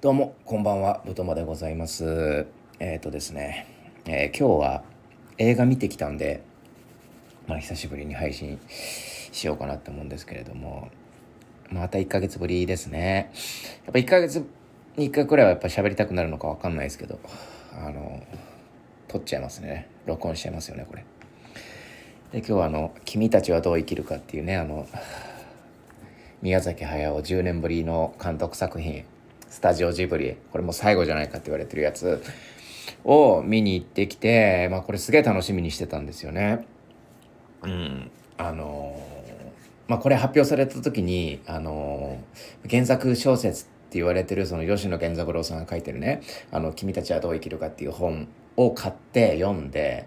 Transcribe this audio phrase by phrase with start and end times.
[0.00, 2.46] どうも、こんばんは、ぶとまでございます。
[2.78, 3.66] えっ、ー、とですね、
[4.04, 4.84] えー、今日は
[5.38, 6.44] 映画見てきたんで、
[7.48, 10.88] まあ、久しぶりに配信しようかなって思うんですけれども、
[11.72, 13.32] また1ヶ月ぶりですね。
[13.86, 14.46] やっぱ1ヶ月
[14.96, 17.18] に1回くらいはやっぱ喋りたくなるのかわかんないですけど、
[17.72, 18.22] あの、
[19.08, 19.88] 撮っちゃいますね。
[20.06, 21.04] 録音しちゃいますよね、これ。
[22.30, 24.86] で、今日はあの、君たちはどう生きるかっていうね、あの、
[26.40, 29.04] 宮崎駿10年ぶりの監督作品
[29.48, 30.36] スタジオジブリ。
[30.52, 32.22] これも最後じゃないかって言われてるやつ
[33.04, 36.66] を見に行ってきて、まあ、これすげえ楽しみにしてたんですよね。
[37.62, 39.02] うん、あの
[39.88, 42.18] まあ、これ発表された時に、あの
[42.68, 46.20] 原作小説って言われてるその吉野源三郎さんが書いてるね
[46.52, 50.06] 「あの君たちはどう生きるか」っていう本を買って読んで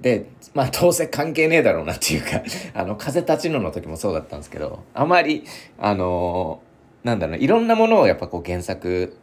[0.00, 2.42] でまあどうせ関係ねえだろうなっていうか
[2.74, 5.44] あの風立ちぬの時もそうだったんですけどあまり
[5.78, 6.60] あの
[7.04, 9.16] なんだろういろんなものをやっぱこう原作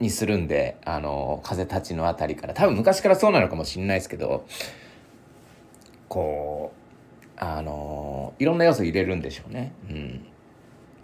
[0.00, 4.46] にするんであの風立ちのあたりから多分昔からそうなのかもしれないですけど
[6.08, 6.82] こう
[7.36, 9.72] あのいろんな要素入れるんでしょうね。
[9.88, 10.26] うん、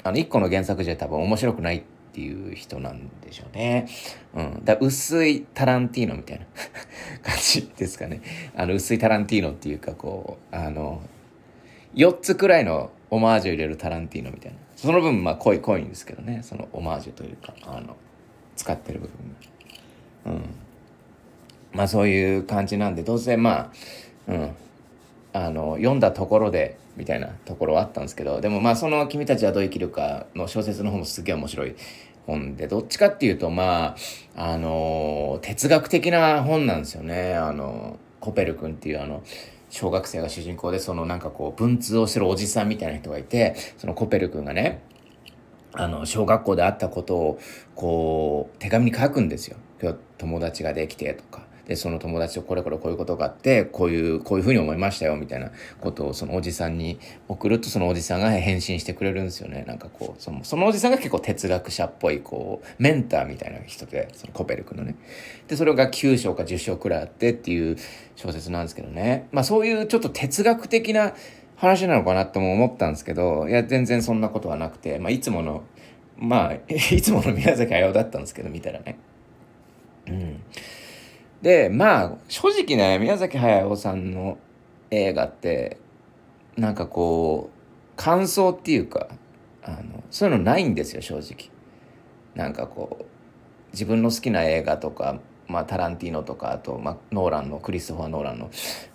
[0.04, 3.88] あの一個の原作じゃ多分面白くないっていう人なんでしょうね。
[4.34, 6.46] うん、だ薄いタランティーノみたいな
[7.22, 8.20] 感じですかね。
[8.54, 11.00] あの薄いタランティーノっていうかこうあの
[11.94, 16.40] 4つくらいのオマージュ入れるタランティーノみたいなその分まあ濃い濃いんですけどね。
[16.44, 17.96] そのオマージュというかあの
[18.54, 19.08] 使ってる部
[20.24, 20.42] 分うん。
[21.72, 23.72] まあそういう感じなんでどうせま
[24.28, 24.50] あうん。
[25.32, 31.74] あの読んだところでみたいなところはあったんですけどでもまあその「君たちはどう生きるか」の小説の方もすげえ面白い
[32.26, 33.96] 本でどっちかっていうとま
[34.36, 37.34] ああの哲学的な本なんですよね。
[37.34, 39.22] あのコペル君っていうあの
[39.70, 44.82] 小学生が主人公でそのなんかこう文通をしてるおじさんみたいな人がいてそのコペル君がね
[45.72, 47.38] あの小学校であったことを
[47.74, 49.56] こう手紙に書くんですよ。
[49.80, 56.98] 今日友達ができてとかでその友達とこれこれこういうことがあってこういうこういうふうに思いましたよみたいなことをそのおじさんに
[57.28, 59.64] 送るとそのおじさんが返信してくれるんですよね。
[59.68, 64.96] なんかこうそのそのおじさんが結構哲学者っぽいこうメンターみたいな人でそのコペル君のね。
[65.46, 67.76] でそれが9章か10章くらいあってっていう
[68.16, 69.28] 小説なんですけどね。
[69.30, 71.12] まあそういうちょっと哲学的な
[71.56, 75.64] 話なのかなとも思ったんですけどいや全然そんなことはなくて、まあ、いつもの
[76.16, 76.54] まあ
[76.94, 78.96] いつもの宮崎駿だったんですけど見たらね。
[80.06, 80.40] うん。
[81.42, 84.38] でまあ正直ね宮崎駿さんの
[84.90, 85.78] 映画って
[86.56, 87.58] なんかこう
[87.96, 89.08] 感想っていうか
[89.62, 91.50] あのそういうのないんですよ正直。
[92.34, 93.04] なんかこう
[93.72, 98.50] 自分の好きな映画とか、まあ、タランティーノとかあと、まあ、ノーランのクリストファー・ノーランの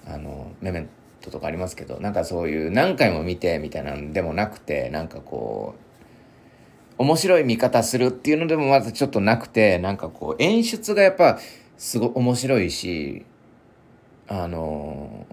[0.07, 0.89] あのメメン
[1.21, 5.75] トとかありますけどなんかそういう何回も見てみたいなんでもなくてなんかこ
[6.97, 11.39] う面白い見方するっていうのでもまずちょっとなくてなんかこう演出がやっぱ
[11.77, 13.25] すごい面白いし
[14.27, 15.25] あの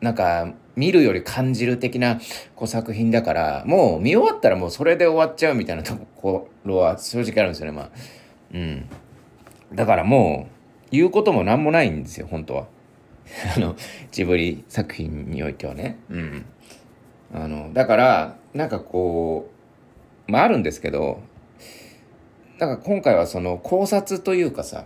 [0.00, 2.20] なんか見るより感じる的な
[2.54, 7.90] こう作品だからもう見終わったらもうそれで終わっちゃうみたいなところは正直あるんですよねまあ。
[8.52, 8.86] うん。
[9.74, 12.66] だからもう言うことも何もないんですよ本当は。
[13.56, 13.74] あの
[14.12, 15.98] ジブリ作品においてはね。
[16.10, 16.44] うん。
[17.34, 19.50] あのだからなんかこ
[20.28, 21.20] うまああるんですけど
[22.58, 24.84] だから今回はその考察というかさ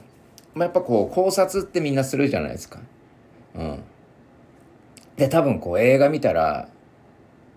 [0.54, 2.80] まあ、やっぱこう考察ってみんなするじゃないですか。
[3.54, 3.82] うん。
[5.16, 6.68] で多分こう映画見たら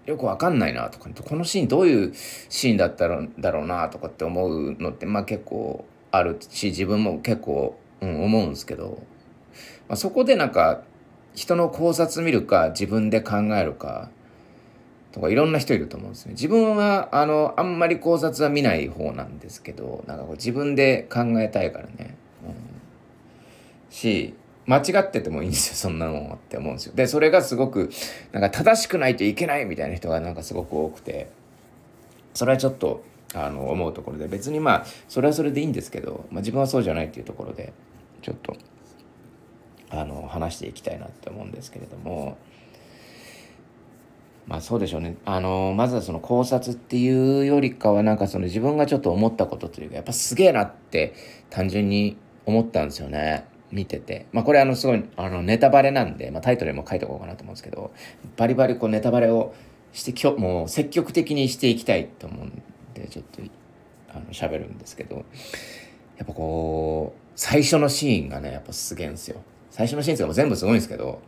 [0.05, 9.01] よくわかんないなとかこのシーンどういうシーンだったらだろうなとかって思うのってまあ結構あるし自分も結構、うん、思うんですけど、
[9.87, 10.83] まあ、そこでなんか
[11.35, 14.09] 人の考察見るか自分で考えるか
[15.13, 16.33] とかいろんな人いると思うんですね。
[16.33, 22.17] 自分はあのあんまり考察は見ない方なんですけどなんかこう自分で考えたいからね。
[23.93, 24.33] し
[24.65, 26.93] 間違っててもいいんですよそんなのって思うんですよ。
[26.95, 27.89] でそれがすごく
[28.31, 31.29] なんか正しくないといけないみたいな人がなんかすごく多くて
[32.33, 33.03] それはちょっと
[33.33, 37.73] あの思うところで別にまあそれはそれでいいんですけど、まあ、自分はそうじゃないっていうところで
[38.21, 38.55] ちょっと
[39.89, 42.37] あの話していきたいなって思うんですけれども。
[44.45, 45.15] まあそうでしょうね。
[45.23, 51.13] あの、まずはその考察っていうよりかはなんかその自分がちょっと思ったことというか、やっぱすげえなって
[51.49, 53.45] 単純に思ったんですよね。
[53.73, 54.27] 見てて。
[54.31, 57.91] まあこれあのすごいあのネタバレなんで、まあタイトルも書いておこうかなと思うんですけど、
[58.37, 59.53] バリバリこうネタバレを
[59.91, 62.61] してきょ、もう積極的にしていきたいと思うん
[62.93, 63.41] で、ちょっと
[64.09, 65.17] あの喋るんですけど、
[66.17, 69.41] やっぱこう、最初のシーンがね、やっぱすげえんですよ。
[69.71, 71.21] 最初のシーンとかも全部すごいんですけど、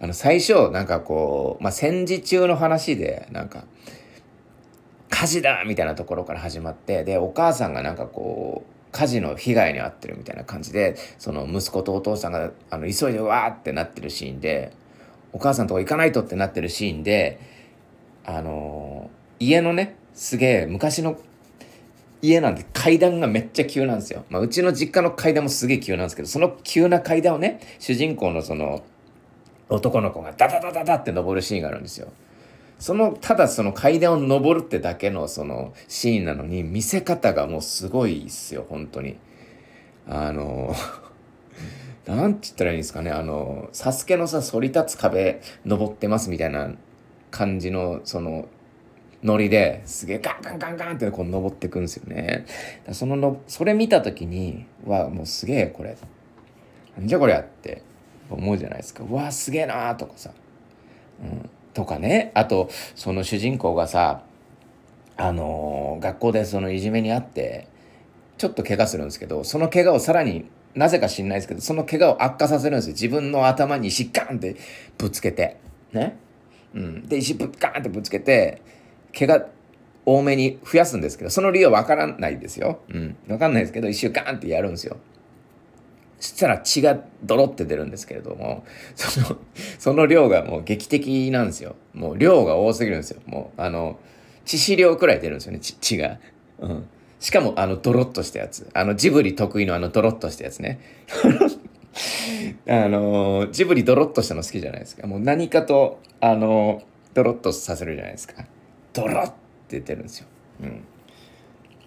[0.00, 3.64] あの最初なんかこう、まあ戦時中の話で、なんか、
[5.10, 14.72] 火事だみたいなところから始まって、で、お母さんがなんかこう、火事の被害に遭ってるみたいな感じでその息子とお父さんがあの急いでわーってなってるシーンで
[15.32, 17.40] お母さんとこ行かないとってなってるシーンで
[18.24, 21.18] あのー、家のねすげえ昔の
[22.22, 24.24] 家なんで階段がめっちゃ急なんですよ。
[24.28, 28.82] まあ、うちの実家の階段もすげえ急なんですけど、その急な階段をね、主人公のその
[29.68, 32.12] 男の子がダダダダダって登るシーンがあるんですよ。
[32.80, 39.18] その、ただその階段を登るってだけのそのシーンなのに、見せ方がもうすごいっすよ、本当に。
[40.08, 40.74] あの、
[42.06, 46.72] なんて言ったらいいんですかね、あの、サスケのさ、反り立つ壁登ってますみたいな
[47.30, 48.48] 感じの、その、
[49.22, 52.46] ノリですげえガンガンガンガンってこう登ってくんですよね。
[52.92, 55.98] そのの、それ見た時に、はもうすげえこれ、
[56.96, 57.82] なんじゃこりゃって
[58.30, 59.04] 思うじゃないですか。
[59.04, 60.30] うわ、すげえなーとかさ。
[61.22, 61.50] うん。
[61.74, 62.32] とかね。
[62.34, 64.22] あと、その主人公がさ、
[65.16, 67.68] あの、学校でそのいじめにあって、
[68.38, 72.92] ちょっと怪我するんですけど、その怪我をさらになぜか知んないですけど、その怪我を悪化させるんですよ。
[72.92, 74.56] 自分の頭に石ガンって
[74.96, 75.58] ぶつけて。
[75.92, 76.16] ね。
[76.74, 77.06] うん。
[77.06, 78.62] で、石ぶっガンってぶつけて、
[79.16, 79.46] 怪我
[80.06, 82.80] 多めに増やすんですけど、その理由はわからないですよ。
[82.88, 83.16] うん。
[83.28, 84.96] わかんないですけど、石をガンってやるんですよ。
[86.20, 88.64] そしたら血がドロって出るんですけれども、
[88.94, 89.36] その、
[89.78, 91.76] その量がもう劇的なんですよ。
[91.94, 93.22] もう量が多すぎるんですよ。
[93.26, 93.98] もう、あの、
[94.44, 96.18] 致死量くらい出るんですよね、血が。
[96.58, 96.86] うん。
[97.20, 98.68] しかも、あの、ドロッとしたやつ。
[98.74, 100.78] あの、ジブリ得意のあの、ドロッとしたやつね。
[102.68, 105.06] あの、ジブリドロッとしたの好きじゃないですか。
[105.06, 106.82] もう何かと、あの、
[107.14, 108.44] ドロッとさせるじゃないですか。
[108.92, 109.32] ドロッっ
[109.68, 110.26] て出るんですよ。
[110.62, 110.84] うん。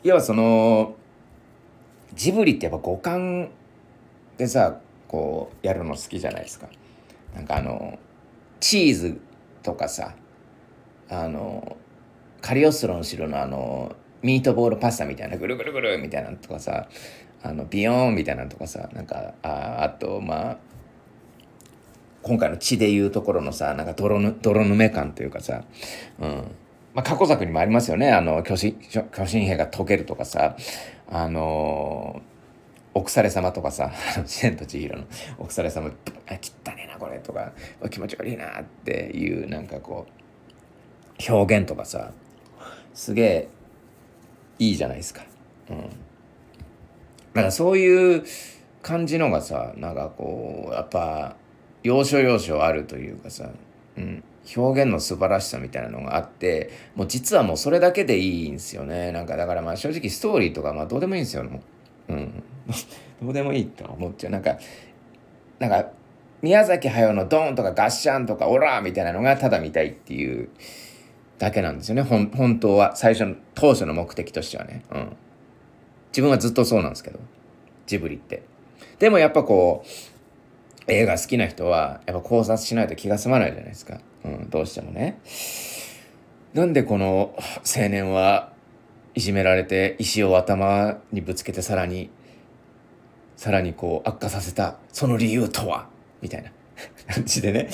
[0.04, 0.96] 要はその、
[2.14, 3.50] ジブリってやっぱ五感
[4.38, 6.68] でさこうやるの好きじゃないですか。
[7.36, 8.00] なんかあの
[8.60, 9.22] チーズ
[9.62, 10.16] とかさ
[11.10, 11.78] あの
[12.42, 16.88] カリオストロの城のあのミートボールパスタみたいなぐるぐるぐるみたいなのとかさ
[17.44, 20.58] あのビヨーンみたいなのとかさなんかああとまあ
[22.22, 25.64] 今回の血でいうところのさなんか泥ぬ泥ぬめ感というかさ、
[26.20, 26.44] うん。
[26.94, 28.12] まあ、過去作にもありますよね。
[28.12, 30.56] あの巨神巨神兵が溶けるとかさ
[31.10, 32.33] あのー
[32.94, 33.92] 奥され様とかさ、
[34.26, 35.06] 千と千尋の
[35.40, 35.92] 奥され様、
[36.28, 37.52] あ、汚ねえな、これとか、
[37.90, 40.06] 気持ち悪いなっていう、なんかこ
[41.30, 42.12] う、表現とかさ、
[42.94, 43.48] すげえ
[44.60, 45.26] いいじゃないですか。
[45.70, 45.78] うん。
[45.78, 45.86] だ
[47.34, 48.24] からそういう
[48.82, 51.36] 感じのがさ、なんかこう、やっぱ、
[51.82, 53.50] 要所要所あるというかさ、
[53.98, 54.24] うん。
[54.56, 61.46] 表現の素晴らしさみたいなのがあってもう実はもうそれだけでいいんですよねなんかだからまあ正直ストーリーとかまあどうでもいいんですよ
[62.10, 62.44] うん。
[63.22, 64.32] どうでもいいと思っちゃう。
[64.32, 64.58] なんか、
[65.60, 65.90] なんか、
[66.42, 70.50] 宮崎駿のドーンとかガッシャンとかオラーみたいなのがただ見たいっていう
[71.40, 72.02] だけなんですよね。
[72.02, 72.96] ほん本当は。
[72.96, 74.84] 最初の、当初の目的としてはね。
[74.92, 75.16] うん。
[76.12, 77.20] 自分はずっとそうなんですけど。
[77.86, 78.44] ジブリって。
[79.00, 84.00] でもやっぱこう、映画好きな人は、やっぱ考察しないと気が済まないじゃないですか。
[84.26, 85.20] うん、どうしてもね。
[86.54, 88.52] なんでこの青年は
[89.16, 92.12] いじめられて石を頭にぶつけてさらに
[93.44, 95.90] さらにこう悪化させたその理由とは？
[96.22, 96.52] みたいな
[97.14, 97.68] 感じでね。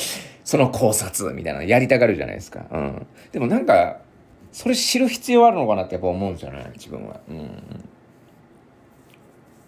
[0.44, 4.00] その考察みたいなやりたがるじゃないですか、うん、でもなんか
[4.52, 7.52] それ知る必要あるのかなってやっぱ思うんですよね自分は、うん、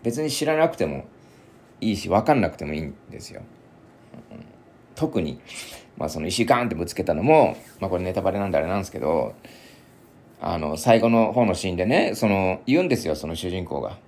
[0.01, 1.05] 別に知らなくても
[1.81, 3.43] いいし分かんなくてもいいんですよ、
[4.31, 4.43] うん、
[4.95, 5.39] 特に
[5.97, 9.35] まあその石ガーンってぶつけたのもまあこれネタバレなんであれなんですけど
[10.43, 13.99] あの、最後の方のシーンでね、その、言うんですよ、その主人公が。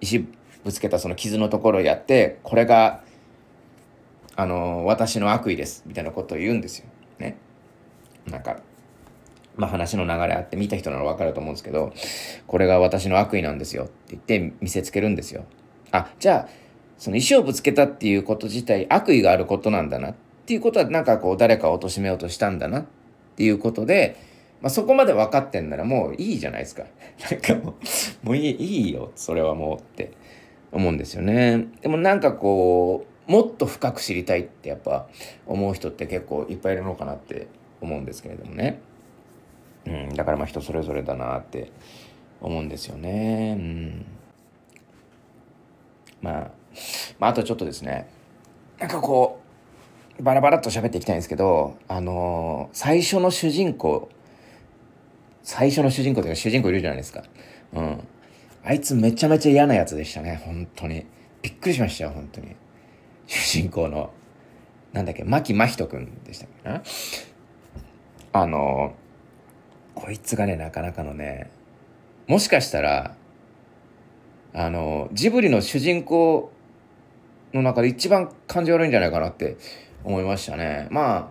[0.00, 0.24] 石
[0.66, 3.04] ぶつけたその傷のところをやって、これが、
[4.34, 6.86] あの、私の悪意です、みたいなことを言うんですよ。
[7.20, 7.38] ね。
[8.26, 8.58] なんか、
[9.56, 11.92] まあ話の流れあって見た人ならわかると思うんですけど、
[12.48, 15.44] これが私の悪意なんですよって言って見せつけるんですよ。
[15.92, 16.48] あ、じゃあ、
[16.98, 20.14] その石をぶつけたっていうこと自体悪意があることなんだなっ
[20.46, 22.84] ていうことはなんかこう誰かを貶めようとしたんだなっ
[23.36, 24.16] ていうことで、
[24.60, 26.84] まあ、そこまで分かってんならもういいじゃないですか。
[27.30, 27.74] なんかも
[28.24, 30.12] う、もういいいいよ、それはもうって
[30.76, 31.66] 思うんですよね。
[31.80, 35.08] でもなんかこう、もっと深く知りたいってやっぱ
[35.46, 37.48] 思う人って結構いっぱいいるのかなって
[37.80, 38.80] 思うんですけれどもね。
[39.86, 41.70] うん、だからまあ人それぞれだなって
[42.40, 43.56] 思うんですよね。
[43.58, 44.06] うん。
[46.22, 46.50] まあ、
[47.18, 48.08] まあ、あとちょっとですね、
[48.78, 49.40] なんかこ
[50.18, 54.08] う、バラバラっと喋っていきたいんですけど、あのー、最初の主人公
[55.46, 57.22] 最初の主人公というか主人公いるじゃないですか。
[57.72, 58.00] うん。
[58.66, 61.06] あいつめちゃめちゃ嫌なやつでしたね、本当に。
[61.40, 62.56] びっくりしましたよ、本当に。
[63.28, 64.10] 主人公の、
[64.92, 66.82] なんだっけ、牧真人くんでしたっけな。
[68.32, 68.94] あの、
[69.94, 71.48] こいつがね、なかなかのね、
[72.26, 73.14] もしかしたら、
[74.52, 76.50] あのジブリの主人公
[77.52, 79.58] の中で一番感じ悪いんじゃないかなって
[80.02, 80.88] 思いましたね。
[80.90, 81.28] まあ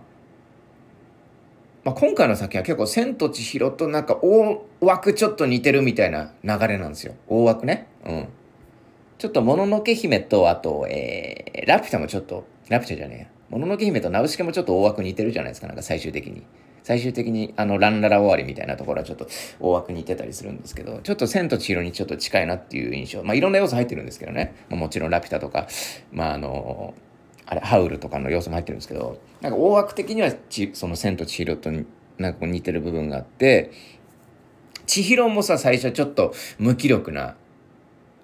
[1.84, 7.14] まあ、今回の作品は結構「千と千尋」となんか大枠ちょっと似てるみたいな流れなんですよ。
[7.28, 7.86] 大枠ね。
[8.04, 8.28] うん。
[9.18, 13.26] ちょっともののけ姫とあと、えー、ラピュタもちょっとラピュタじゃねえや。
[13.48, 16.42] もののけ姫とナウシケもちょっと大枠似てるじゃないですかなんか最終的に。
[16.82, 19.26] 最終的にあのランララ終わりみたいなところはちょっと
[19.58, 23.24] 大枠似てたりするんですけどちょっと千と千尋にちょっと近いなっていう印象。
[23.24, 25.66] まあいろんな要素入ってるんですけどね、まあ、もちろんラピュタとか
[26.12, 26.94] まああの
[27.46, 31.72] あれハウルとかの要素も入ってるんですけどなんか大枠的にはちその「千と千尋」と
[32.18, 33.72] なんか似てる部分があって
[34.86, 37.36] 千尋もさ最初ちょっと無気力な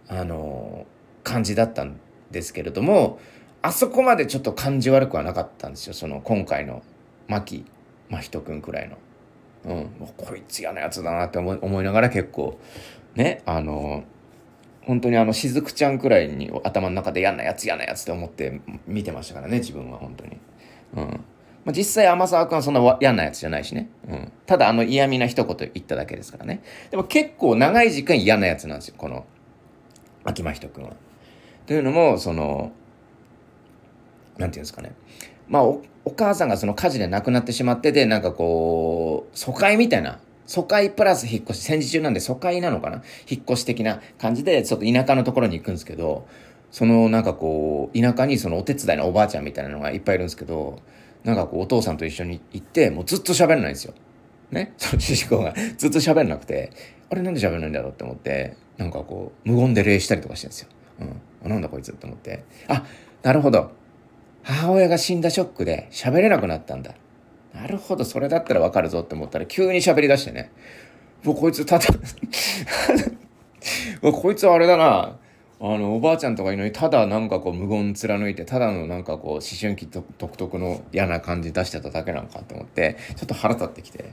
[0.09, 0.87] あの
[1.23, 1.99] 感じだったん
[2.31, 3.19] ですけれども
[3.63, 6.83] あそこまでちょっと感じ悪くはなかったんですよその今回の
[7.29, 7.65] 牧
[8.11, 8.97] 真人君くらいの。
[9.65, 12.59] うん、こいつ嫌なやつだなって思いながら結構
[13.15, 14.03] ねあの
[14.83, 20.37] 本当にあのしずくちゃんくらいに頭の中で嫌なやつ嫌なやつって思って見てましたからね自分は本当に。
[20.97, 21.25] うん
[21.65, 23.89] まあ、実際天沢君はそんな嫌なやつじゃないしね。
[24.09, 24.33] うん。
[24.47, 26.63] ただあの嫌味な一言言っただけですからね。
[26.91, 29.25] でも結構長い時間嫌なやつなんですよ、この
[30.25, 30.95] 秋真人君は。
[31.67, 32.73] というのも、その、
[34.39, 34.93] なんていうんですかね。
[35.49, 43.03] まあお、お母さんがその火事で亡くなってしまってで、なんかこう、疎開みたいな、疎開プラス引っ越し、戦時中なんで疎開なのかな？
[43.29, 46.27] 引っ越し的な感じで、ちょっと田舎のところに行くんですけど、
[46.73, 50.81] そのなんかこう、田舎にそのお手伝いのおばあちゃんみたいなのがいっぱいいるんですけど、
[51.25, 53.95] なんかこうお父さんと一緒に行って、もうずっと喋らないんですよ。
[54.51, 56.71] ね、 その主人公がずっと喋らなくて、
[57.11, 60.69] あれなんで喋らないんだろうって思って、なんかこう、無言で礼したりとかしてるんですよ。
[61.45, 61.51] うん。
[61.51, 62.45] なんだこいつって思って。
[62.69, 62.85] あ、
[63.23, 63.71] なるほど。
[64.43, 66.95] 母親が死んだショックで喋れなくなったんだ。
[67.55, 70.51] なるほど、それだったらわかるぞって思ったら急に喋り出してね。
[71.23, 71.85] もうこいつただ
[74.03, 75.19] こいつはあれだな。
[75.65, 84.13] あのおばあちゃんとかいるのにただなんかこう無言貫いてただのなんかこう思春期独特の嫌な感じ出してただけなのかと思ってちょっと腹立ってきて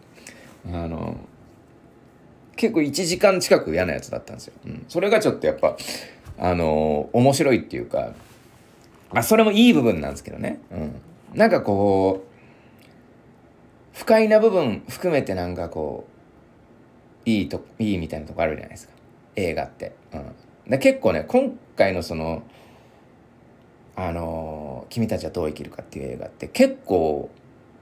[0.67, 1.17] あの
[2.55, 4.53] 結構1時間近く嫌なやつだったんですよ。
[4.67, 5.75] うん、それがちょっとやっぱ
[6.37, 8.13] あの面白いっていうか
[9.11, 10.59] あそれもいい部分なんですけどね。
[10.69, 11.01] うん、
[11.33, 16.05] なんかこう不快な部分含めてなんかこ
[17.25, 18.93] ういいといいみたいなとこあるじゃないですか
[19.35, 19.93] 映画って。
[20.13, 22.43] うんで結構ね今回のその
[23.95, 27.29] あの「君たちはどう生きるか」っていう映画って結構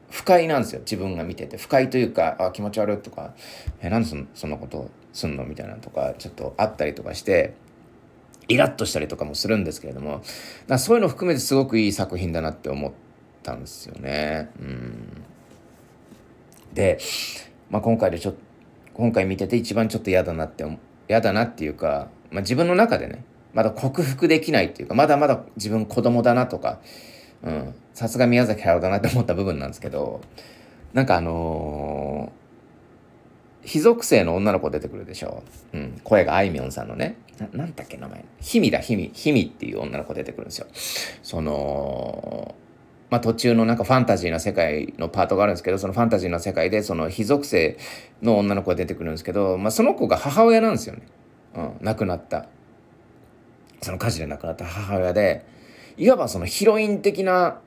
[0.10, 0.80] 不快なんですよ。
[0.80, 1.58] 自分が見てて。
[1.58, 3.34] 不快というかあ気持ち悪いとか
[3.82, 7.54] えなんでそそんなことすんのみたいなとかちょっとあったりとかして
[8.48, 10.22] イラッとしたりとかもするんですけれども
[10.68, 12.92] だそういうの含めてすごくいい作品だなって思っ
[13.44, 14.50] たんですよね。
[14.60, 15.24] うん。
[16.74, 17.00] で、
[17.70, 18.40] まあ、今回でちょっと
[18.94, 20.66] 今回見てて一番ちょっと嫌だなって
[21.08, 26.80] 嫌だなっていうかまあ、自分の中でねまだ克服できないっていうかまだまだ自分子供だなとか
[27.94, 30.22] さすが宮崎駿だなって思った部分なんですけど
[30.94, 35.44] なんかあのー、非属性の女の子出てくるでしょ、
[35.74, 37.18] うん、声があいみょんさんのね
[37.54, 38.26] なんだっけ名前。
[38.40, 40.68] ひみだひみひみっていう女の子出てくるんですよ。
[41.22, 42.56] その
[43.10, 47.78] まあ、途中のなんかファンタジーな世界のパートがあるんですけどそのファンタジーな世界でその非属性
[48.22, 51.04] の女の子が出てくるんですけど、まあ、その子が母親なんですよね。
[51.58, 52.48] うん、亡くなった
[53.82, 55.46] その火事で亡くなった母親で
[55.98, 57.60] いわばそのヒロイン的な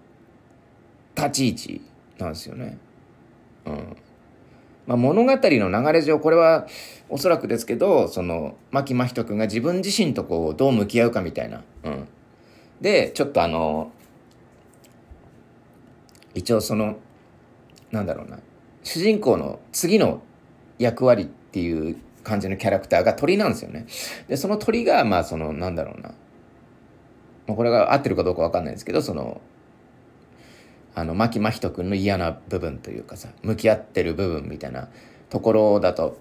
[1.17, 1.81] 立ち位置
[2.19, 2.79] なんですよね。
[3.67, 3.97] うん
[4.87, 6.67] まあ、物語の流れ上これは
[7.09, 11.63] おそらくですけどその牧真人君が自分自身とこうどう向き合うかみたいな。
[11.85, 12.09] うん、
[12.81, 13.93] でちょっとあの
[16.35, 16.97] 一応その
[17.91, 18.39] なんだろうな
[18.83, 20.23] 主人公の次の
[20.79, 23.87] 役割っていう感じのキャラクターが鳥なんですよね。
[24.29, 26.15] で、その鳥が、まあ、その、なんだろうな。
[27.47, 29.41] もうこれが合ってるかどうかわかんないですけど、その、
[30.95, 34.89] あの、牧真人君の嫌な部分というかさ、向き合ってる部分みたいな
[35.29, 36.19] ところだと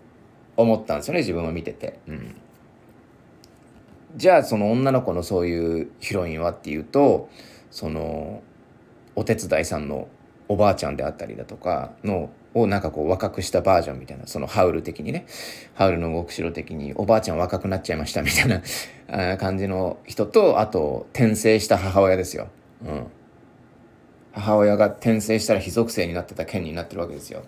[0.58, 2.00] 思ったんですよね、自分を見てて。
[2.08, 2.36] うん。
[4.16, 7.30] じゃあ、その女の子のそういうヒロインはっていうと、
[7.72, 8.42] その、
[9.16, 10.08] お手伝いさんの
[10.50, 15.28] おばあちゃんであったりだとかのをなんかこう若くしたバージョンみたいなそのハウル的にね
[15.76, 22.48] ハウルの動く城的におばあちゃん若くなっちゃいましたみたいな 感じの人とあと転生した母親ですよ。
[22.84, 23.04] うん、
[24.32, 27.44] 母親が転生したら非属性になってた剣になってるわけですよ。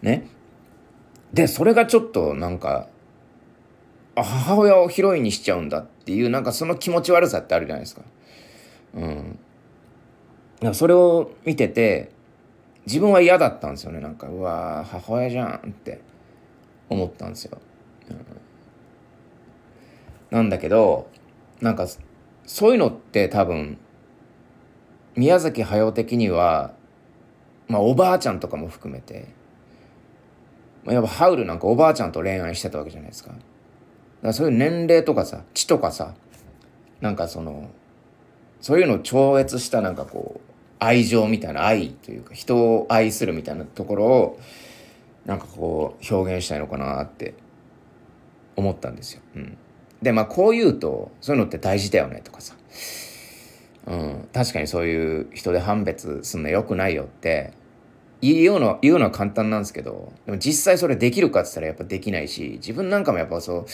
[0.00, 0.28] ね。
[1.32, 2.88] でそれがちょっとなんか
[4.14, 8.02] 母親をヒロインにしちゃうんだっていうなんかその気持ち悪さってあるじゃないですか。
[8.94, 10.74] うん。
[10.74, 12.10] それを見てて
[12.86, 14.00] 自分は嫌だったんですよね。
[14.00, 16.00] なんかうわ母親じゃんって
[16.88, 17.58] 思ったんですよ、
[20.30, 21.08] なんだけど
[21.60, 21.86] なんか
[22.44, 23.78] そういうのって多分
[25.14, 26.74] 宮崎駿的には
[27.68, 29.28] まあおばあちゃんとかも含めて、
[30.84, 33.30] まあ、やっぱハウルなんかおばあちゃんと恋愛してたわけじゃないですか。
[33.30, 33.42] だか
[34.22, 36.14] らそういう年齢とかさ血とかさ
[37.00, 37.70] なんかその
[38.60, 40.49] そういうのを超越したなんかこう
[40.80, 44.40] 愛情みたいな愛というか人を愛するみたいなところを
[45.26, 47.34] なんかこう表現したいのかなって
[48.56, 49.22] 思ったんですよ。
[49.36, 49.58] うん、
[50.02, 52.56] でまあこう言うとそういうのって大事だよねとかさ、
[53.86, 57.52] うん、確かにそういう人で判別すんのよくないよって
[58.22, 63.66] 言うの言うのは簡単なんですけどでも実際それできるかって言ったらやっぱできないし自分なんかもやっぱそう、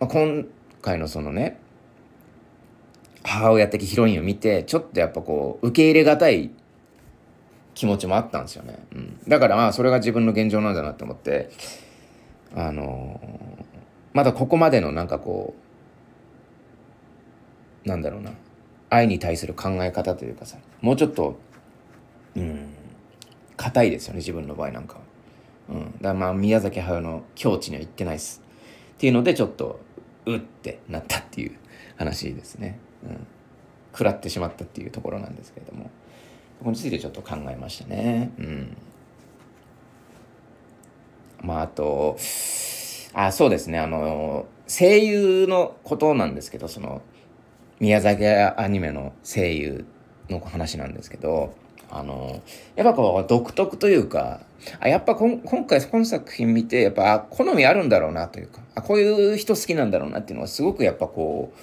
[0.00, 0.46] まあ、今
[0.82, 1.58] 回のそのね
[3.22, 6.50] 母親的ヒロインを見てちょっとやっぱこう受け入れがたい
[7.74, 11.50] 気持ちもあったんですよね、うん、だからまあそれが自分の現状なんだなって思って
[12.54, 13.64] あのー、
[14.14, 15.54] まだここまでのなんかこ
[17.84, 18.32] うなんだろうな
[18.90, 21.38] 愛に対する考え方というかさもうちょっと
[22.36, 22.74] うん
[23.56, 24.98] 硬いですよね自分の場合なんか
[25.68, 28.42] うん、だからまあ宮崎駿の境地には行ってないっす。
[28.94, 29.80] っていうのでちょっと
[30.26, 31.56] うってなったっていう
[31.96, 32.78] 話ですね。
[33.04, 33.26] うん、
[33.92, 35.90] 食らってしまったっていうところなんですけれども。
[36.58, 38.32] ここについてちょっと考えましたね。
[38.38, 38.76] うん、
[41.40, 42.18] まああと
[43.14, 43.78] あそうですね。
[43.78, 47.00] あの声優のことなんですけどその
[47.78, 49.86] 宮崎アニメの声優
[50.28, 51.54] の話なんですけど
[51.90, 52.42] あの
[52.74, 54.40] やっぱこう独特というか
[54.80, 61.58] あやっぱ今回本作品見てやっぱ好みあるんだろうなというかあこういう人好きなんだろうなっていうのがすごくやっぱこう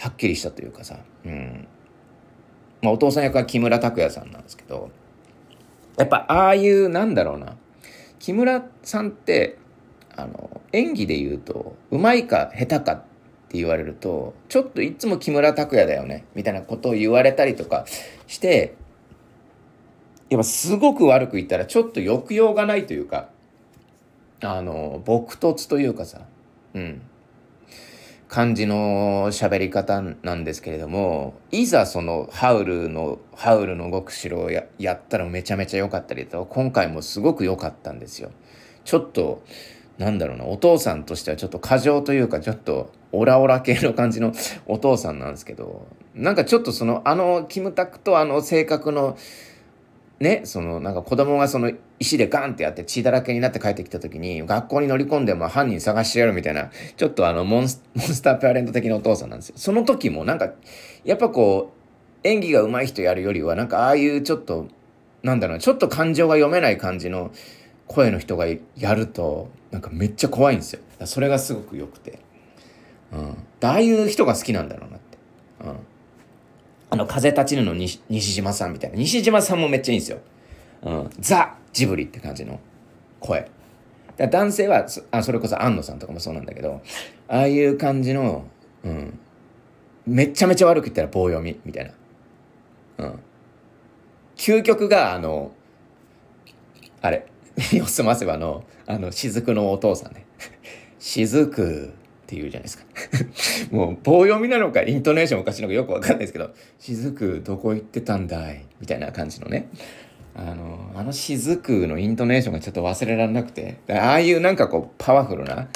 [0.00, 1.68] はっきりしたというかさ、うん。
[2.82, 4.90] まあ、お父さん役は木村拓哉さんなんですけど
[5.98, 7.56] やっぱああいうなんだろうな。
[8.18, 9.58] 木村さんって
[10.16, 13.02] あの演技で言うとうまいか下手かっ
[13.48, 17.84] て言われるとちょっといつも木村拓哉だよねみたいなことを言われたりとか
[18.26, 18.74] して
[20.28, 23.28] やっぱすごく悪く言ったらちょっと抑揚がないというか
[24.42, 26.22] あの朴突というかさ
[26.74, 27.02] うん。
[28.30, 38.30] 感じの喋り方なんですけれどもいざそのハウルのハウルの動く城をややったらめちゃめちゃ良かったりと今回もすごく良かったんですよ。
[38.84, 39.42] ちょっと
[39.98, 44.32] なんだろうなお父さんとしてはちょっと過剰というかちょっとオラオラ系の感じの
[44.66, 49.18] お父さんなんですけどなんかちょっとそのあのキムタクとあの性格の
[50.20, 57.80] ね、そのなんか子供がその石でガンってやって血だらけになって帰ってきた時に学校に乗り込んでも犯人探してやるみたいなちょっとあの モンス
[58.22, 59.54] ターペアレント的なお父さんなんですよ。
[59.56, 60.52] その時もなんか
[61.04, 64.66] やっぱこう演技が上手い人やるよりはなんかああいうちょっと
[65.22, 67.30] なんだろうちょっと感情が読めない感じの
[67.86, 70.80] 声の人がやるとなんかめっちゃ怖いんですよ。
[71.06, 72.18] それがすごく良くて。
[73.10, 73.36] うん。
[73.62, 75.18] ああいう人が好きなんだろうなって。
[75.64, 75.76] うん。
[76.90, 78.96] あの、風立ちぬの西島さんみたいな。
[78.96, 80.18] 西島さんもめっちゃいいんですよ。
[80.82, 81.10] うん。
[81.20, 82.58] ザ・ジブリって感じの
[83.20, 83.48] 声。
[84.18, 86.82] 男性はあ、それこそ安野さんとかもそうなんだけど、
[87.28, 88.44] ああいう感じの、
[88.84, 89.18] うん。
[90.06, 91.92] めちゃめちゃ悪く言ったら棒読み、みたい
[92.98, 93.06] な。
[93.06, 93.20] うん。
[94.36, 95.52] 究極が、あの、
[97.02, 97.26] あれ、
[97.72, 100.26] よすませばの、あの、雫のお父さんね。
[100.98, 101.92] 雫
[102.30, 102.84] って言うじゃないですか。
[103.76, 109.68] もう棒読みなのかイントネーションおかしいのかよくわかんないですけど「雫どこ行ってたんだい」みたいな感じのね。
[110.32, 113.78] あのあの雫のイントネーションがちょっと忘れられなくて。
[113.88, 115.68] ああいうなんかこうパワフルな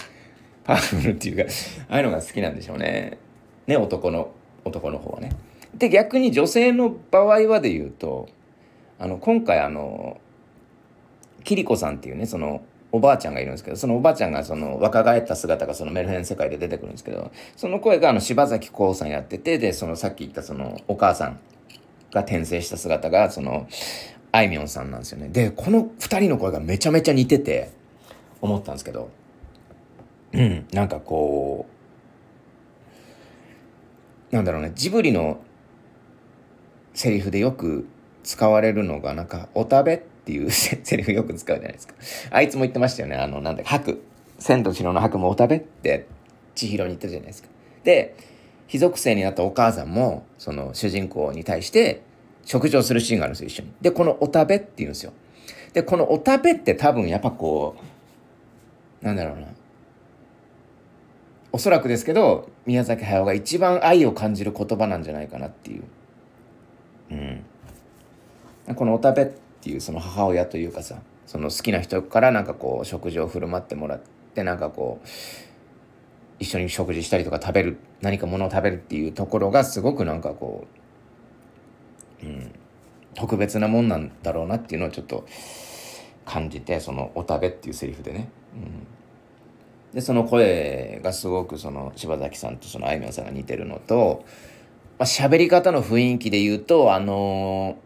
[0.62, 1.52] パワフルっていうか
[1.88, 3.18] ああいうのが好きなんでしょうね。
[3.66, 4.30] ね男の
[4.64, 5.30] 男の方はね。
[5.74, 8.28] で逆に女性の場合はで言うと
[9.00, 10.20] あの今回あの
[11.42, 12.62] キリコさんっていうねその
[12.94, 21.40] おばあちゃんがいるんですけどそのおばあちゃんがその若返った姿がそのメルヘン世界で出てくるんですけどその声があの柴咲コウさんやっててでそのさっき言ったそのお母さん
[22.12, 23.66] が転生した姿がその
[24.30, 25.28] あいみょんさんなんですよね。
[25.28, 27.72] でこの2人の声がめちゃめちゃ似てて
[28.40, 29.10] 思ったんですけど
[30.32, 31.66] うんなんかこ
[34.30, 35.40] うなんだろうねジブリの
[36.92, 37.88] セリフでよく
[38.22, 41.94] 使われるのがなんか「お食べ」ってていうセリフよく使うじゃないですか。
[42.30, 43.16] あいつも言ってましたよね。
[43.16, 43.98] あの、なんだっけ、白。
[44.38, 46.06] 千と千尋の白もお食べって
[46.54, 47.48] 千尋に言ったじゃないですか。
[47.84, 48.16] で、
[48.66, 52.02] 非属性になったお母さんも、その主人公に対して
[52.44, 53.72] 食事をするシーンがあるんですよ、一緒に。
[53.80, 55.12] で、このお食べって言うんですよ。
[55.72, 57.76] で、このお食べって多分やっぱこ
[59.02, 59.48] う、なんだろうな。
[61.52, 65.84] おそらくですけど、宮崎駿が一番愛を感じる言葉なんじゃないかなっていう。
[67.10, 67.44] うん。
[68.74, 69.30] このお食べっ
[69.64, 74.00] ていうその母親というかさその好きな人からなんかこう食事を振る舞ってもらっ
[74.34, 75.08] てなんかこう
[76.38, 80.66] 一緒に食事したりとか食べる何かものを食べるっていうところがすごくなんかこ
[82.22, 82.52] う、うん、
[83.14, 85.26] 特別なもんなんだろうなっていうのをちょっと
[86.26, 88.28] 感じてその「お食べ」っていうセリフでね。
[88.54, 88.86] うん
[89.94, 94.24] でその声がすごくその柴崎さんとそのあいみょんさんが似てるのと、
[94.98, 97.76] まあ、喋り方の雰囲気で言うとあの、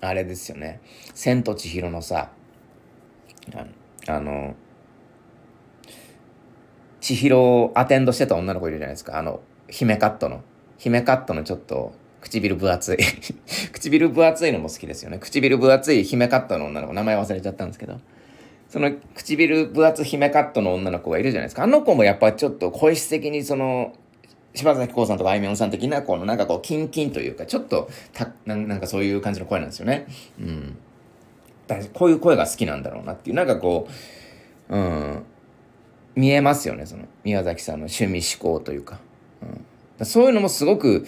[0.00, 0.80] あれですよね
[1.14, 2.30] 「千と千尋」のさ
[4.06, 4.54] あの
[7.00, 9.18] 千尋をアテンドしてた女の子いるじゃないですか。
[9.18, 10.42] あの姫カットの。
[10.78, 12.98] 姫カットのちょっと唇分厚い。
[13.72, 15.18] 唇分厚いのも好きですよね。
[15.18, 16.92] 唇分厚い姫カットの女の子。
[16.92, 18.00] 名前忘れちゃったんですけど。
[18.68, 21.62] その唇分厚姫カットの女の子がいるじゃないですか。
[21.62, 23.94] あの子もやっぱちょっと声質的にその、
[24.58, 30.06] 柴咲コウさんとかあいみょんさん的な、このなんかこう、キンキンというか、ちょっとたな、なんかそういう感じの声なんですよね。
[30.40, 30.76] うん。
[31.66, 33.88] だこういう声が好きなんだろうなっていう、なんかこ
[34.68, 35.22] う、うん、
[36.14, 38.98] 見えますよね、その、宮崎さんの趣味思考というか。
[39.98, 41.06] うん、そういうのもすごく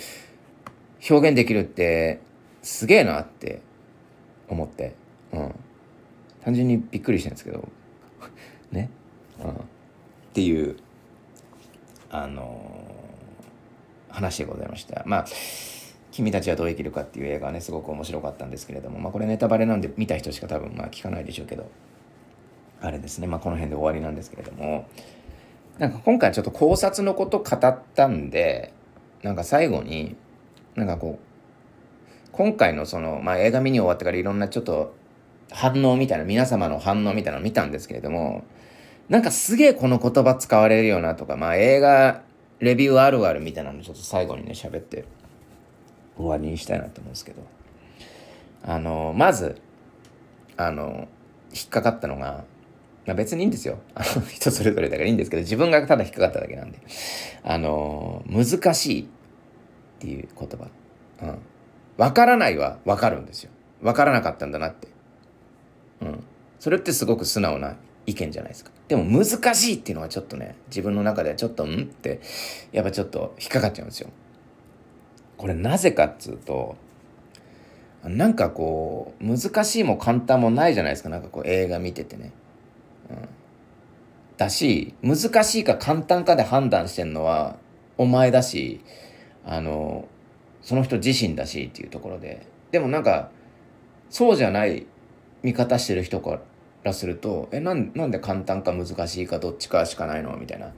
[1.09, 2.21] 表現できるって、
[2.63, 3.61] すげえなって
[4.49, 4.95] 思って。
[5.33, 5.55] うん
[6.45, 7.69] 単純にびっくりしたんですけど
[8.73, 8.91] ね、
[9.43, 9.55] うん、っ
[10.33, 10.77] ていう
[12.11, 12.90] あのー、
[14.11, 15.03] 話でございました。
[15.07, 15.25] まあ
[16.13, 21.71] 君たちはどう生きるかっていう映画はねすごく面白かったんですけれどもまあこれネタバレなんで見た人しか多分まあ聞かないでしょうけど
[22.81, 23.27] あれですね。
[23.27, 24.87] まあこの辺で終わりなんですけれども。
[25.79, 28.75] なんか今回ちょっと考察のこと語ったんで
[29.23, 30.15] なんか最後に
[30.75, 31.31] なんかこう
[32.33, 34.95] 今回のその、まあ、映画見に終わってからいろんなちょっと
[35.51, 38.45] 反応みたいな、皆様の反応みたいなのを見たんですけれども、
[39.09, 42.23] なんかすげえこの言葉使われるよなとか、まあ映画、
[42.61, 45.05] レビューあるあるみたいなのちょっと最後にね、喋って
[46.17, 47.43] 終わりにしたいなと思うんですけど。
[48.63, 49.61] あの、まず、
[50.57, 51.09] あの、
[51.53, 52.45] 引っかかったのが、
[53.07, 53.79] まあ、別にいいんですよ。
[54.29, 56.79] 人それぞれだからいいんですけど、自分がただ引っかかっただけなんで。
[57.43, 59.07] あの、難しいっ
[59.99, 60.69] ていう言葉。
[61.23, 61.39] うん。
[61.97, 63.51] わからないはわかるんですよ。
[63.83, 64.89] わからなかったんだなって。
[66.03, 66.25] うん、
[66.59, 67.77] それってすごく素直な
[68.11, 68.71] 意見じゃないですか。
[68.89, 71.83] でも難しいっていうのはちょっとね自分の中ではちょっとん？
[71.83, 72.21] って
[72.73, 74.11] やっぱちょっと引っかかっちゃうんですよ。
[75.37, 76.77] これなぜかっつうと
[78.05, 81.09] なんかこう難しいも簡単もないじゃないですか。
[81.09, 82.33] なんかこう映画見ててね、
[83.11, 83.29] うん、
[84.37, 87.57] だし難しいか簡単かで判断してんのは
[87.97, 88.81] お前だし
[89.45, 90.09] あの
[90.63, 92.47] その人自身だしっていうところで。
[92.71, 93.31] でもなんか
[94.11, 94.87] そうじゃない
[95.43, 96.41] 見方してる人か
[96.83, 100.73] らするとえなんなんで簡単か難しいかどっちかしかないのみたいな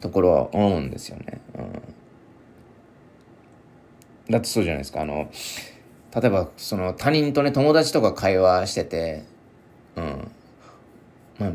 [0.00, 1.40] ところは思うんですよね。
[1.54, 5.30] うん、だってそうじゃないですかあの
[6.14, 9.24] 例えばその他人とね友達とか会話してて
[9.96, 10.30] うん
[11.38, 11.52] まあ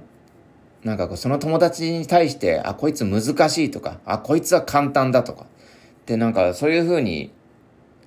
[0.84, 5.46] なんかこうその友達に対してあこいつ難しいとかあこいつは簡単だとかっ
[6.06, 7.32] てなんかそういうふうに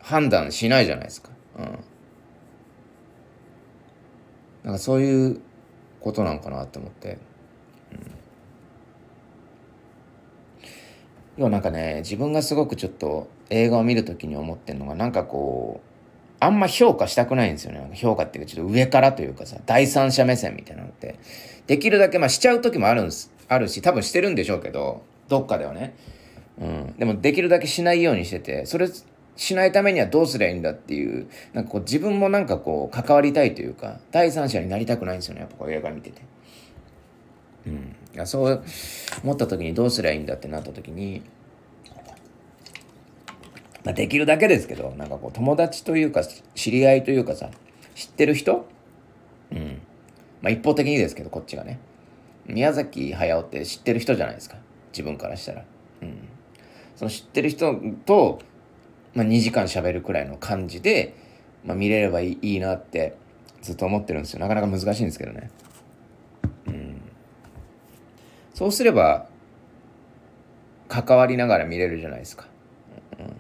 [0.01, 1.31] 判断しないじゃないですか。
[1.59, 1.79] うん
[4.63, 5.41] なんかそういう
[6.01, 7.19] ことなんかなって思って、
[7.93, 8.13] うん、
[11.39, 15.91] 要はなんかね自分がすごくちょっと映画を見る時に思ってるのがなんかこう
[16.43, 17.91] あんま評価したくないんですよね。
[17.95, 21.17] 評価っていうか、ちょっと上からというかさ、第三者目線みたいなのって。
[21.67, 25.95] できるだけ、まあしちゃう時もあるんです、あるし、多分してるんでしょうけど、どっかではね。
[26.59, 26.95] うん。
[26.99, 28.89] でもできるだけしないようにしてて、それ
[29.41, 36.21] しないためにはどうすりゃいいんだっていう、なんかこう自分もなんかこう関わりたいというか、第三者になりたくないんですよね、やっぱこう映画見てて。
[37.67, 37.97] うん。
[38.15, 38.63] いやそう
[39.25, 41.23] 思った時にどうすりゃいいんだってなった時に、
[43.83, 46.23] まあ、できるだけですけど、なんかこう友達というか、
[46.55, 47.49] 知り合いというかさ、
[47.95, 48.67] 知ってる人？
[49.53, 49.81] うん。
[50.43, 51.79] まあ一方的にですけど、こっちがね。
[52.47, 54.59] 宮崎駿って知ってる人じゃないですか。
[54.93, 55.65] 自分からしたら。
[56.03, 56.29] うん。
[56.95, 57.75] その知ってる人
[58.05, 58.41] と
[59.15, 61.15] まあ、2時間喋るくらいの感じで、
[61.65, 63.17] まあ、見れればいいなって
[63.63, 64.41] ずっと思ってるんですよ。
[64.41, 65.51] なかなか難しいんですけどね。
[66.67, 67.03] うん。
[68.55, 69.27] そうすれば
[70.91, 72.47] 関わりながら見れるじゃないですか、
[73.19, 73.31] うん、っ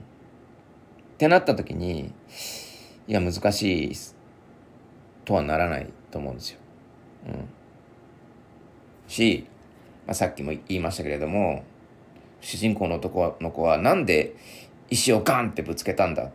[1.18, 2.12] てなった時に
[3.08, 3.92] いや難しい
[5.24, 6.60] とはならないと思うんですよ、
[7.26, 7.48] うん、
[9.08, 9.46] し、
[10.06, 11.64] まあ、さっきも言いましたけれども
[12.40, 14.36] 主人公の男の子はなんで
[14.90, 16.30] 石をガンってぶつけたんだっ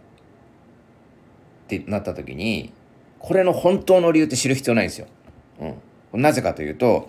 [1.67, 2.73] てなった時に
[3.19, 5.07] これの本当の理由って知る必要ないんですよ。
[6.13, 7.07] うん、なぜかというと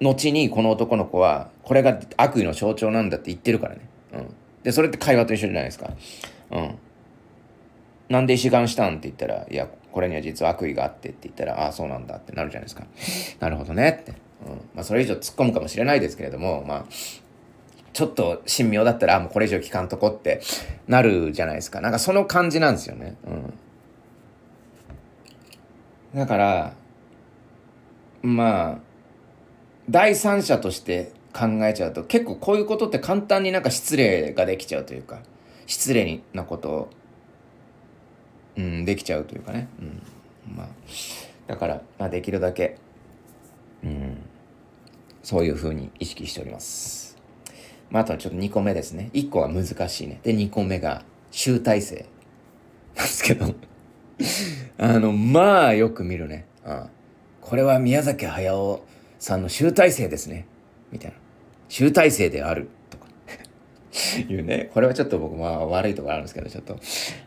[0.00, 3.80] 後にこの男の子はこれが悪意の象徴なんだって言ってるからね。
[4.12, 5.90] うん、でそれって会話と一緒じゃないですか。
[6.50, 6.78] うん、
[8.08, 12.84] なんで石ガンしたんって言ったらいやこれには実は悪意があってって言ったらああそうなんだってなるじゃないですか。
[13.40, 14.12] なるほどねって。
[14.46, 16.84] うんまあ、それ以上突っ込むかもしれないですけれどもまあ
[17.92, 20.40] ちょっと神妙だったら、もうこれ以上聞かんとこって
[20.86, 21.80] なるじゃないですか。
[21.80, 23.16] なんかその感じなんですよね。
[23.26, 23.30] う
[26.16, 26.18] ん。
[26.18, 26.72] だから、
[28.22, 28.78] まあ、
[29.88, 35.20] 第三者として考えちゃうと、結構こういうことって簡単になんか失礼ができちゃうというか、
[35.66, 36.90] 失礼なことを、
[38.56, 39.68] うん、できちゃうというかね。
[39.80, 40.02] うん。
[40.56, 40.66] まあ、
[41.46, 42.76] だから、まあ、できるだけ、
[43.82, 44.18] うん、
[45.22, 47.09] そういうふうに意識しております。
[47.90, 49.10] まあ、あとはちょっと2個目ですね。
[49.12, 50.20] 1個は難しいね。
[50.22, 52.06] で、2個目が集大成。
[52.96, 53.54] なんですけど
[54.78, 56.46] あの、まあ、よく見るね。
[56.64, 56.86] うん。
[57.40, 58.80] これは宮崎駿
[59.18, 60.46] さんの集大成ですね。
[60.92, 61.16] みたいな。
[61.68, 62.68] 集大成である。
[62.90, 63.06] とか
[64.28, 64.70] いうね。
[64.72, 66.78] これはちょっと僕、まあ、悪いところあるんですけど、ちょっと。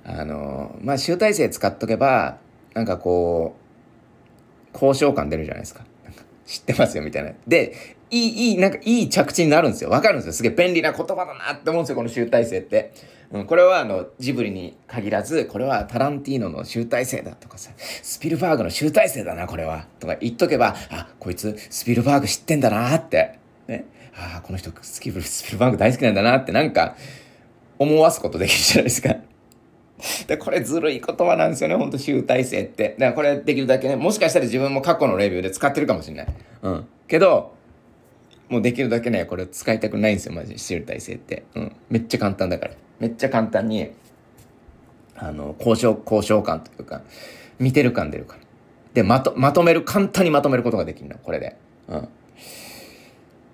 [0.05, 2.37] あの、まあ、集大成使っとけば、
[2.73, 5.85] なんかこう、交渉感出るじゃないですか。
[6.45, 7.31] 知ってますよみたいな。
[7.47, 7.73] で、
[8.13, 9.89] いい、いい、なんかいい着地になるんですよ。
[9.89, 10.33] わかるんですよ。
[10.33, 12.93] すげえ便利な言葉だなって思うんですよ、この集大成って。
[13.31, 19.87] うん、これはあの、ジブリに限らず、これはタランティーノの集大成だとかさ、スピルバーグの集大成だな、これは。
[19.99, 23.39] とか言っとけば、あ、こいつスピルバーグ知ってんだなって。
[23.67, 23.85] ね。
[24.15, 26.95] ああ、この人スキブル、スピルバーグ大好きなんだなってなんか、
[27.79, 29.15] 思わすことできるじゃないですか。
[30.27, 32.95] で、これずるい言葉なんですよね、ほんと集大成って。
[32.99, 36.27] だからこれできるだけね、もしかしたら自分も過去のレビューで使ってるかもしれない。
[36.61, 36.87] うん。
[37.07, 37.55] けど、
[38.53, 41.43] もうできるだけね、これ使いたくないんですよ、マジ集大成って。
[41.55, 41.75] うん。
[41.89, 42.73] めっちゃ簡単だから。
[42.99, 43.89] めっちゃ簡単に、
[45.15, 47.01] あの、交渉、交渉感というか、
[47.57, 48.41] 見てる感出るから。
[48.93, 51.57] で、まと、まとめる、簡単にまとめることができるの、これで。
[51.87, 52.07] うん。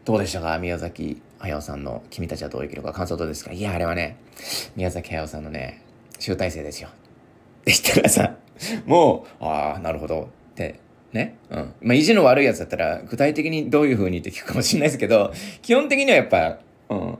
[0.03, 0.57] どうでしたか？
[0.59, 3.53] 宮崎駿さんの君たちはどう生きるか感想どうですか？
[3.53, 4.17] いや、あれはね、
[4.75, 5.81] 宮崎駿さんのね、
[6.19, 6.89] 集大成ですよ。
[7.63, 8.35] でしたらさ、
[8.85, 10.29] もう、ああ、なるほど。
[10.51, 10.81] って、
[11.13, 11.37] ね。
[11.49, 11.73] うん。
[11.81, 17.17] まあ、意地の悪いやつだったら、具体的にどういう風にって聞くかもしれないですけど、基本的にはやっぱ、うん。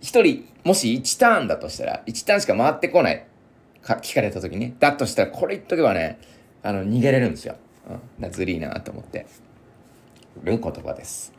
[0.00, 3.24] 一人、もし1ターンだとしたら、1ターンしか回ってこない。
[3.82, 6.18] か、聞かれた時に、だとしたら、これ言っとけばね、
[6.62, 7.56] あの、逃げれるんですよ。
[7.88, 8.22] うん。
[8.22, 9.26] だずりいなと思って。
[10.44, 11.32] る言葉です。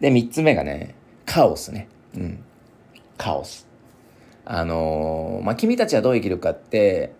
[0.00, 0.94] で、三つ目がね、
[1.26, 1.88] カオスね。
[2.16, 2.44] うん。
[3.16, 3.68] カオス。
[4.44, 7.12] あのー、まあ、君たちはどう生きるかって、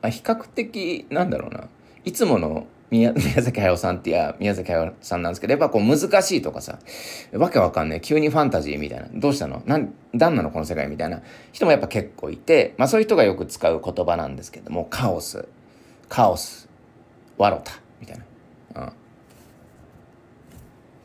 [0.00, 1.68] まあ、比較的、なんだろうな、
[2.04, 6.78] いつもの 宮崎駿さんっていや、宮崎駿さんなんですけど、やっぱこう難しいとかさ、
[7.32, 9.62] わけわかんない、急にファンタジーみたいな、どうしたの？
[9.64, 10.50] なん、何なの？
[10.50, 11.22] この世界みたいな。
[11.52, 15.48] 人もやっぱ結構いて、まあそういう人がよく使う言葉なんですけども、カオス、
[16.10, 16.68] カオス、
[17.38, 18.18] わろた、みたい
[18.74, 18.82] な。
[18.82, 18.92] うん。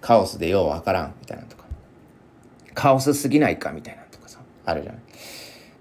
[0.01, 1.63] カオスでようわからん、みたいなとか。
[2.73, 5.01] カオスすぎないか、みたいなとかさ、あるじゃない。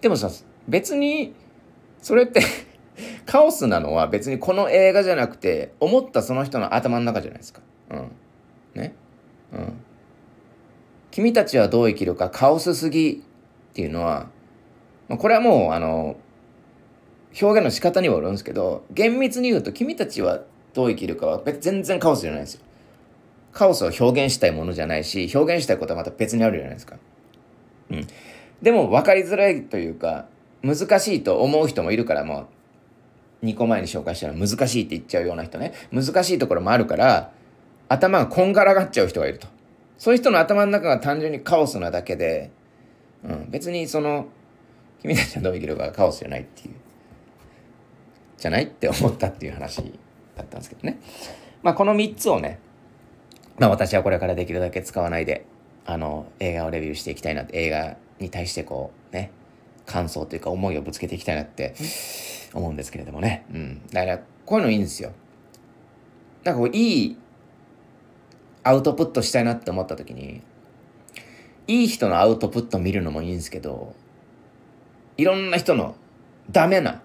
[0.00, 0.30] でもさ
[0.68, 1.34] 別に
[2.00, 2.40] それって
[3.26, 7.60] カオスなのは別にこの映画じゃなくて思ったその人の頭の中じゃないですか。
[7.90, 8.10] うん。
[8.74, 8.94] ね。
[9.52, 9.72] うん。
[11.10, 13.18] 君たちはどう生きるかカオスすぎっ
[13.74, 14.28] ていうのは、
[15.08, 16.16] ま、これはもうあの
[17.40, 20.40] 表現の仕方にはよるんですけど厳密に言うと君たちは
[20.74, 22.60] どう生きるかは全然カオスじゃないですよ。
[23.52, 26.96] カオスを表現したいものじゃないし表現したいことはまた別にあるじゃないですか。
[27.90, 28.06] うん。
[28.60, 30.26] でも分かりづらいというか
[30.62, 32.46] 難しいと思う人もいるからもう
[33.46, 35.72] 2個前に紹介したら難しいって言っちゃうような人ね。
[35.92, 37.32] 難しいところもあるから
[37.88, 39.46] 頭がこんがらがっちゃう人がいると。
[39.98, 42.50] そういう人の頭の中が単純にカオスなだけで、
[43.24, 44.26] うん、別にその
[45.00, 46.74] 君たちはどう生きるかがカオスじゃないっていう
[48.36, 49.76] じゃないって思ったっていう話
[50.36, 50.98] だったんですけどね。
[51.62, 52.58] まあこの3つをね
[53.58, 55.46] まあ私はこれからできるだけ使わないで
[55.86, 59.30] あの映画をレビューしていきたいなって映画に対してこうね
[59.86, 61.74] 感想というか思いをぶつけていきたいなって
[62.58, 65.12] 思うんですけれどもね、うん、だからこういうのいいんですよ。
[66.44, 67.16] なんかこういい
[68.62, 70.42] アウトプットしたいなって思った時に
[71.66, 73.94] いい人のアウトプット見るのもいいんですけど
[75.16, 75.96] いろんな人の
[76.50, 77.02] ダメな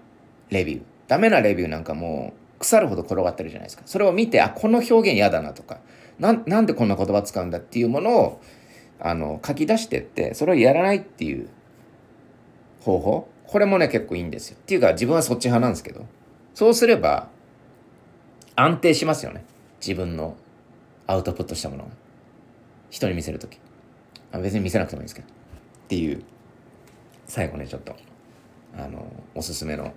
[0.50, 3.82] レビューダメなレビューなんかもう腐るほど転がってるじゃないですか。
[3.86, 5.80] それを見てあこの表現嫌だなとか
[6.18, 8.40] なんでこんな言葉使うんだっていうものを
[9.00, 11.48] あの書き出してってそれをやらないっていう
[12.80, 14.56] 方法これもね結構いいんですよ。
[14.58, 16.06] っていうか自分はそっち派なんですけど。
[16.54, 17.28] そうすれば
[18.56, 19.44] 安定しますよね。
[19.78, 20.36] 自分の
[21.06, 21.90] アウトプットしたものが
[22.88, 23.58] 人に見せる時。
[24.32, 25.28] あ別に見せなくてもいいんですけど。
[25.28, 25.30] っ
[25.86, 26.24] ていう
[27.26, 27.94] 最後ねちょっと
[28.74, 29.92] あのおすすめの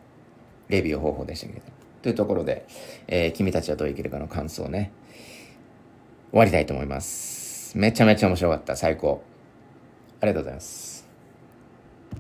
[0.68, 1.62] レビュー方法でしたけど。
[2.02, 2.65] というところで、
[3.08, 4.91] えー、君たちはどう生きるかの感想をね
[6.32, 7.78] 終わりたいと思います。
[7.78, 8.76] めちゃめちゃ面白かった。
[8.76, 9.24] 最高。
[10.20, 10.94] ありがとうございます。